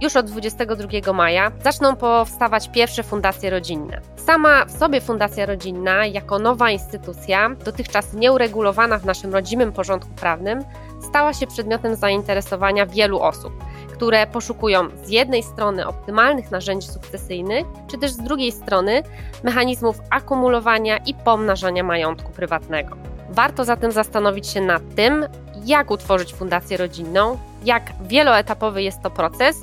[0.00, 4.00] już od 22 maja zaczną powstawać pierwsze fundacje rodzinne.
[4.16, 10.64] Sama w sobie Fundacja Rodzinna, jako nowa instytucja, dotychczas nieuregulowana w naszym rodzimym porządku prawnym,
[11.08, 13.52] stała się przedmiotem zainteresowania wielu osób,
[13.92, 19.02] które poszukują z jednej strony optymalnych narzędzi sukcesyjnych, czy też z drugiej strony
[19.42, 22.96] mechanizmów akumulowania i pomnażania majątku prywatnego.
[23.30, 25.26] Warto zatem zastanowić się nad tym,
[25.64, 29.60] jak utworzyć fundację rodzinną, jak wieloetapowy jest to proces,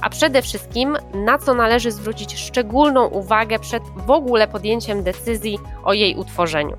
[0.00, 5.92] a przede wszystkim na co należy zwrócić szczególną uwagę przed w ogóle podjęciem decyzji o
[5.92, 6.76] jej utworzeniu.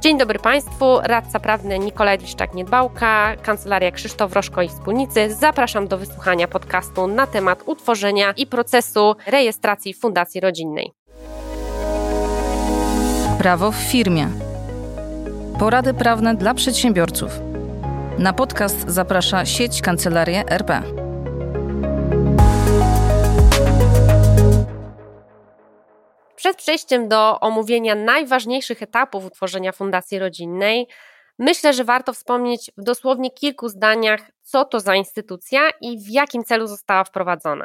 [0.00, 5.34] Dzień dobry Państwu, radca prawny Nikolaj Wiszczak-Niedbałka, Kancelaria Krzysztof Roszko i Wspólnicy.
[5.34, 10.92] Zapraszam do wysłuchania podcastu na temat utworzenia i procesu rejestracji Fundacji Rodzinnej.
[13.38, 14.28] Prawo w firmie.
[15.58, 17.40] Porady prawne dla przedsiębiorców.
[18.18, 21.01] Na podcast zaprasza sieć Kancelarie RP.
[26.42, 30.88] Przed przejściem do omówienia najważniejszych etapów utworzenia fundacji rodzinnej,
[31.38, 36.44] myślę, że warto wspomnieć w dosłownie kilku zdaniach, co to za instytucja i w jakim
[36.44, 37.64] celu została wprowadzona.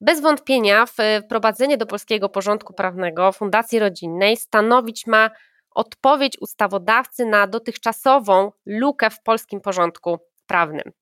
[0.00, 0.84] Bez wątpienia
[1.24, 5.30] wprowadzenie do polskiego porządku prawnego fundacji rodzinnej stanowić ma
[5.70, 10.92] odpowiedź ustawodawcy na dotychczasową lukę w polskim porządku prawnym.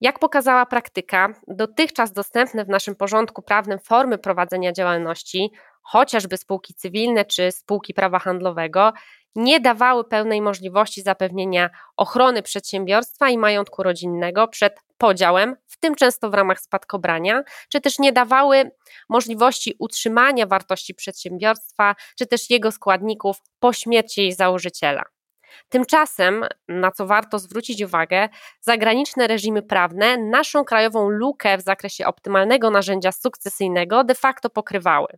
[0.00, 7.24] Jak pokazała praktyka, dotychczas dostępne w naszym porządku prawnym formy prowadzenia działalności, chociażby spółki cywilne
[7.24, 8.92] czy spółki prawa handlowego,
[9.34, 16.30] nie dawały pełnej możliwości zapewnienia ochrony przedsiębiorstwa i majątku rodzinnego przed podziałem, w tym często
[16.30, 18.70] w ramach spadkobrania, czy też nie dawały
[19.08, 25.19] możliwości utrzymania wartości przedsiębiorstwa, czy też jego składników po śmierci jej założyciela.
[25.68, 28.28] Tymczasem, na co warto zwrócić uwagę,
[28.60, 35.08] zagraniczne reżimy prawne naszą krajową lukę w zakresie optymalnego narzędzia sukcesyjnego de facto pokrywały.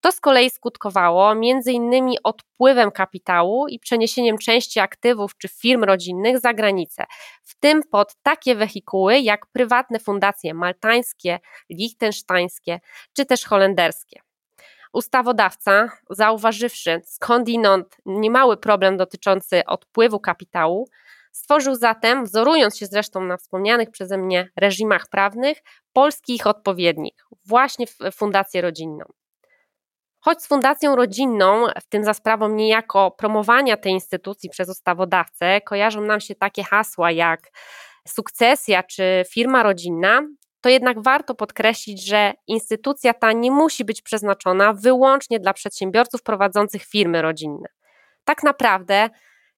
[0.00, 2.14] To z kolei skutkowało m.in.
[2.24, 7.04] odpływem kapitału i przeniesieniem części aktywów czy firm rodzinnych za granicę,
[7.42, 11.38] w tym pod takie wehikuły jak prywatne fundacje maltańskie,
[11.70, 12.80] lichtensztańskie
[13.16, 14.27] czy też holenderskie.
[14.92, 20.88] Ustawodawca, zauważywszy skądinąd niemały problem dotyczący odpływu kapitału,
[21.32, 25.58] stworzył zatem, wzorując się zresztą na wspomnianych przeze mnie reżimach prawnych,
[25.92, 29.04] polski ich odpowiednik, właśnie Fundację Rodzinną.
[30.20, 36.00] Choć z Fundacją Rodzinną, w tym za sprawą niejako promowania tej instytucji przez ustawodawcę, kojarzą
[36.00, 37.40] nam się takie hasła jak
[38.08, 40.22] sukcesja czy firma rodzinna,
[40.60, 46.82] to jednak warto podkreślić, że instytucja ta nie musi być przeznaczona wyłącznie dla przedsiębiorców prowadzących
[46.82, 47.68] firmy rodzinne.
[48.24, 49.10] Tak naprawdę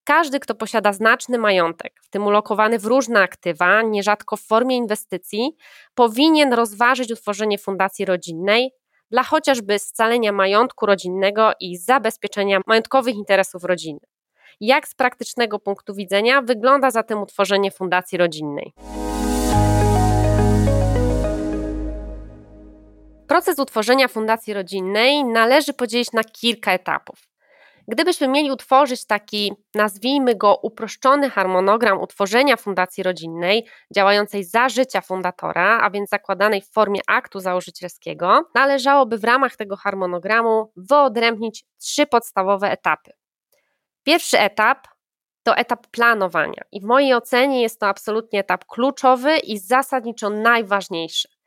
[0.04, 5.56] każdy, kto posiada znaczny majątek, w tym ulokowany w różne aktywa, nierzadko w formie inwestycji,
[5.94, 8.70] powinien rozważyć utworzenie fundacji rodzinnej
[9.10, 14.00] dla chociażby scalenia majątku rodzinnego i zabezpieczenia majątkowych interesów rodziny.
[14.60, 18.72] Jak z praktycznego punktu widzenia wygląda zatem utworzenie fundacji rodzinnej?
[23.50, 27.18] Proces utworzenia fundacji rodzinnej należy podzielić na kilka etapów.
[27.88, 35.80] Gdybyśmy mieli utworzyć taki, nazwijmy go, uproszczony harmonogram utworzenia fundacji rodzinnej, działającej za życia fundatora,
[35.82, 42.70] a więc zakładanej w formie aktu założycielskiego, należałoby w ramach tego harmonogramu wyodrębnić trzy podstawowe
[42.70, 43.12] etapy.
[44.02, 44.88] Pierwszy etap
[45.42, 51.39] to etap planowania, i w mojej ocenie jest to absolutnie etap kluczowy i zasadniczo najważniejszy.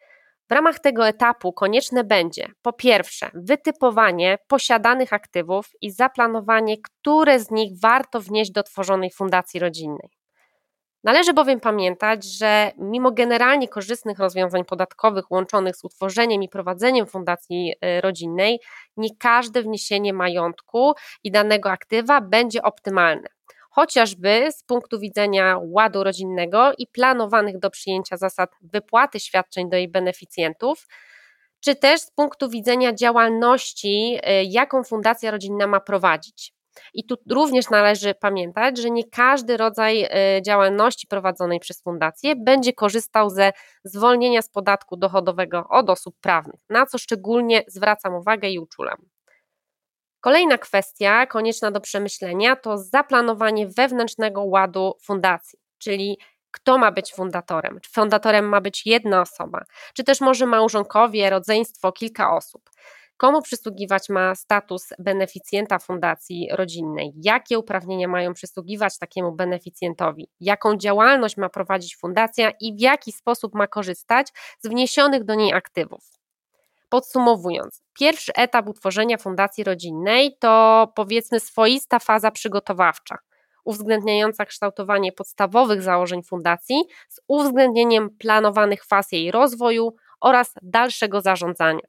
[0.53, 7.79] Ramach tego etapu konieczne będzie po pierwsze wytypowanie posiadanych aktywów i zaplanowanie, które z nich
[7.81, 10.09] warto wnieść do tworzonej fundacji rodzinnej.
[11.03, 17.73] Należy bowiem pamiętać, że mimo generalnie korzystnych rozwiązań podatkowych łączonych z utworzeniem i prowadzeniem fundacji
[17.97, 18.59] y, rodzinnej,
[18.97, 20.93] nie każde wniesienie majątku
[21.23, 23.27] i danego aktywa będzie optymalne
[23.75, 29.87] chociażby z punktu widzenia ładu rodzinnego i planowanych do przyjęcia zasad wypłaty świadczeń do jej
[29.87, 30.87] beneficjentów,
[31.59, 36.53] czy też z punktu widzenia działalności, y, jaką fundacja rodzinna ma prowadzić.
[36.93, 42.73] I tu również należy pamiętać, że nie każdy rodzaj y, działalności prowadzonej przez fundację będzie
[42.73, 43.51] korzystał ze
[43.83, 49.12] zwolnienia z podatku dochodowego od osób prawnych, na co szczególnie zwracam uwagę i uczulam.
[50.23, 56.17] Kolejna kwestia konieczna do przemyślenia to zaplanowanie wewnętrznego ładu fundacji, czyli
[56.51, 57.79] kto ma być fundatorem.
[57.81, 62.69] Czy fundatorem ma być jedna osoba, czy też może małżonkowie, rodzeństwo, kilka osób.
[63.17, 71.37] komu przysługiwać ma status beneficjenta fundacji rodzinnej, jakie uprawnienia mają przysługiwać takiemu beneficjentowi, jaką działalność
[71.37, 74.27] ma prowadzić fundacja i w jaki sposób ma korzystać
[74.59, 76.22] z wniesionych do niej aktywów.
[76.93, 83.17] Podsumowując, pierwszy etap utworzenia fundacji rodzinnej to powiedzmy swoista faza przygotowawcza,
[83.65, 86.75] uwzględniająca kształtowanie podstawowych założeń fundacji
[87.09, 91.81] z uwzględnieniem planowanych faz jej rozwoju oraz dalszego zarządzania.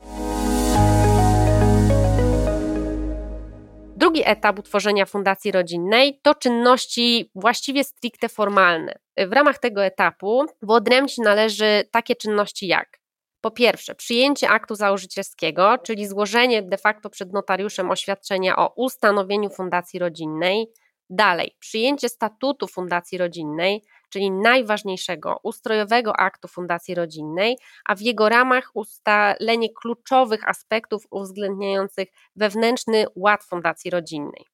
[3.97, 8.95] Drugi etap utworzenia fundacji rodzinnej to czynności właściwie stricte formalne.
[9.17, 13.04] W ramach tego etapu wyodrębnić należy takie czynności jak
[13.45, 19.99] po pierwsze, przyjęcie aktu założycielskiego, czyli złożenie de facto przed notariuszem oświadczenia o ustanowieniu fundacji
[19.99, 20.67] rodzinnej.
[21.11, 28.71] Dalej, przyjęcie statutu fundacji rodzinnej, czyli najważniejszego ustrojowego aktu fundacji rodzinnej, a w jego ramach
[28.75, 34.45] ustalenie kluczowych aspektów uwzględniających wewnętrzny ład fundacji rodzinnej.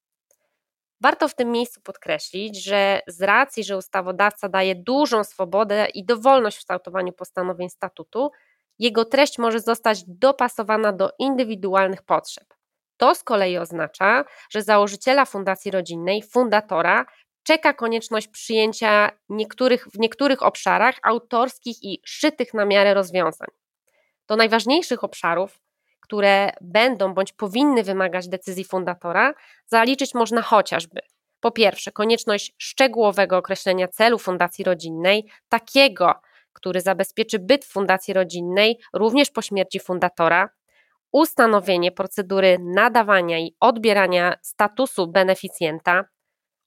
[1.02, 6.56] Warto w tym miejscu podkreślić, że z racji, że ustawodawca daje dużą swobodę i dowolność
[6.56, 8.30] w kształtowaniu postanowień statutu,
[8.80, 12.44] jego treść może zostać dopasowana do indywidualnych potrzeb.
[12.96, 17.06] To z kolei oznacza, że założyciela fundacji rodzinnej, fundatora,
[17.42, 23.48] czeka konieczność przyjęcia niektórych, w niektórych obszarach autorskich i szytych na miarę rozwiązań.
[24.28, 25.60] Do najważniejszych obszarów,
[26.00, 29.34] które będą bądź powinny wymagać decyzji fundatora,
[29.66, 31.00] zaliczyć można chociażby
[31.40, 36.14] po pierwsze, konieczność szczegółowego określenia celu fundacji rodzinnej, takiego,
[36.60, 40.48] który zabezpieczy byt fundacji rodzinnej również po śmierci fundatora,
[41.12, 46.04] ustanowienie procedury nadawania i odbierania statusu beneficjenta,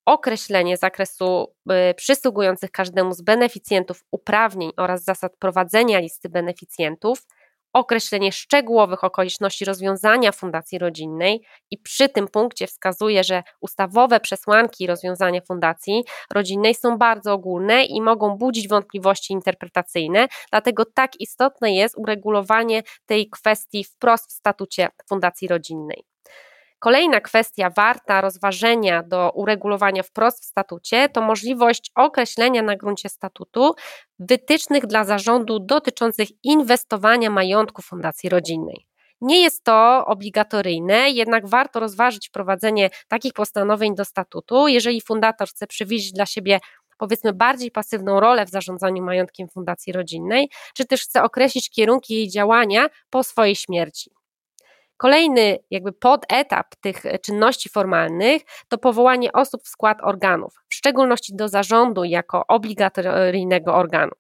[0.06, 7.28] określenie zakresu y, przysługujących każdemu z beneficjentów uprawnień oraz zasad prowadzenia listy beneficjentów,
[7.74, 11.42] określenie szczegółowych okoliczności rozwiązania fundacji rodzinnej
[11.72, 16.04] i przy tym punkcie wskazuje, że ustawowe przesłanki rozwiązania fundacji
[16.34, 23.30] rodzinnej są bardzo ogólne i mogą budzić wątpliwości interpretacyjne, dlatego tak istotne jest uregulowanie tej
[23.30, 26.13] kwestii wprost w statucie fundacji rodzinnej.
[26.84, 33.74] Kolejna kwestia warta rozważenia do uregulowania wprost w statucie to możliwość określenia na gruncie statutu
[34.20, 38.88] wytycznych dla zarządu dotyczących inwestowania majątku fundacji rodzinnej.
[39.22, 45.68] Nie jest to obligatoryjne, jednak warto rozważyć wprowadzenie takich postanowień do statutu, jeżeli fundator chce
[45.68, 46.60] przewidzieć dla siebie
[46.98, 52.30] powiedzmy bardziej pasywną rolę w zarządzaniu majątkiem fundacji rodzinnej, czy też chce określić kierunki jej
[52.30, 54.23] działania po swojej śmierci.
[54.98, 61.48] Kolejny jakby podetap tych czynności formalnych to powołanie osób w skład organów, w szczególności do
[61.48, 64.12] zarządu jako obligatoryjnego organu.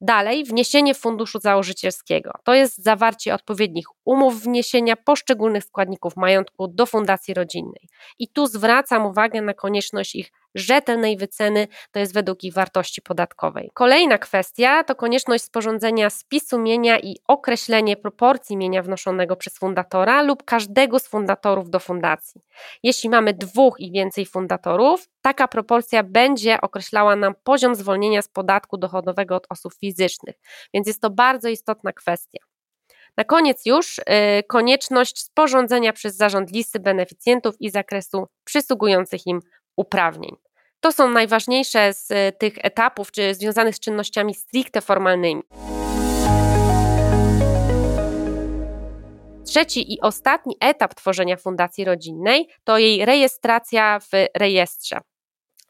[0.00, 2.32] Dalej, wniesienie funduszu założycielskiego.
[2.44, 7.88] To jest zawarcie odpowiednich umów wniesienia poszczególnych składników majątku do fundacji rodzinnej.
[8.18, 13.70] I tu zwracam uwagę na konieczność ich rzetelnej wyceny, to jest według ich wartości podatkowej.
[13.74, 20.44] Kolejna kwestia to konieczność sporządzenia spisu mienia i określenie proporcji mienia wnoszonego przez fundatora lub
[20.44, 22.40] każdego z fundatorów do fundacji.
[22.82, 28.78] Jeśli mamy dwóch i więcej fundatorów, taka proporcja będzie określała nam poziom zwolnienia z podatku
[28.78, 30.36] dochodowego od osób fizycznych,
[30.74, 32.38] więc jest to bardzo istotna kwestia.
[33.16, 39.40] Na koniec już yy, konieczność sporządzenia przez zarząd listy beneficjentów i zakresu przysługujących im
[39.76, 40.36] uprawnień.
[40.80, 45.42] To są najważniejsze z y, tych etapów, czy związanych z czynnościami stricte formalnymi.
[49.46, 54.98] Trzeci i ostatni etap tworzenia fundacji rodzinnej to jej rejestracja w rejestrze,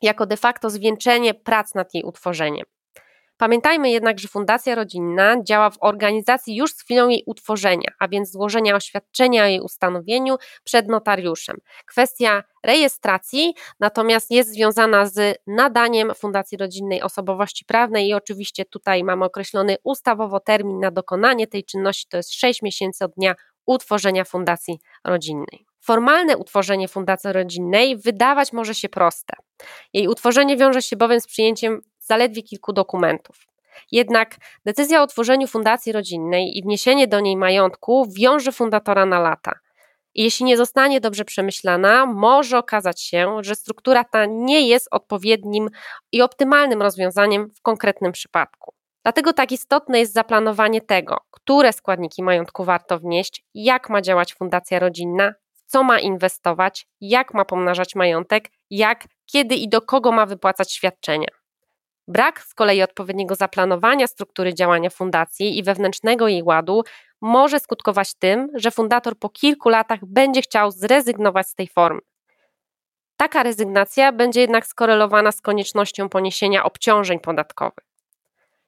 [0.03, 2.75] jako de facto zwieńczenie prac nad jej utworzeniem.
[3.38, 8.31] Pamiętajmy jednak, że Fundacja Rodzinna działa w organizacji już z chwilą jej utworzenia, a więc
[8.31, 11.57] złożenia oświadczenia o jej ustanowieniu przed notariuszem.
[11.87, 19.25] Kwestia rejestracji natomiast jest związana z nadaniem Fundacji Rodzinnej osobowości prawnej i oczywiście tutaj mamy
[19.25, 23.35] określony ustawowo termin na dokonanie tej czynności, to jest 6 miesięcy od dnia
[23.66, 25.66] utworzenia Fundacji Rodzinnej.
[25.87, 29.35] Formalne utworzenie Fundacji Rodzinnej wydawać może się proste.
[29.93, 33.37] Jej utworzenie wiąże się bowiem z przyjęciem zaledwie kilku dokumentów.
[33.93, 39.52] Jednak decyzja o utworzeniu fundacji rodzinnej i wniesienie do niej majątku wiąże fundatora na lata.
[40.14, 45.69] I jeśli nie zostanie dobrze przemyślana, może okazać się, że struktura ta nie jest odpowiednim
[46.12, 48.73] i optymalnym rozwiązaniem w konkretnym przypadku.
[49.02, 54.78] Dlatego tak istotne jest zaplanowanie tego, które składniki majątku warto wnieść, jak ma działać fundacja
[54.78, 55.35] rodzinna,
[55.67, 61.29] co ma inwestować, jak ma pomnażać majątek, jak, kiedy i do kogo ma wypłacać świadczenia.
[62.09, 66.83] Brak z kolei odpowiedniego zaplanowania struktury działania fundacji i wewnętrznego jej ładu
[67.21, 72.01] może skutkować tym, że fundator po kilku latach będzie chciał zrezygnować z tej formy.
[73.17, 77.87] Taka rezygnacja będzie jednak skorelowana z koniecznością poniesienia obciążeń podatkowych.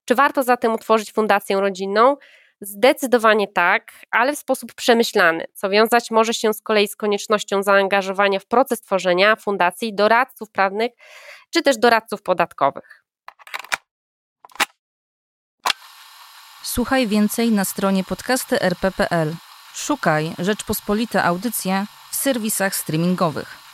[0.05, 2.17] Czy warto zatem utworzyć fundację rodzinną?
[2.61, 8.41] Zdecydowanie tak, ale w sposób przemyślany, co wiązać może się z kolei z koniecznością zaangażowania
[8.41, 10.93] w proces tworzenia fundacji doradców prawnych
[11.51, 13.05] czy też doradców podatkowych.
[16.63, 19.35] Słuchaj więcej na stronie podcasty.rp.pl.
[19.75, 23.68] Szukaj Rzeczpospolite Audycje w serwisach streamingowych.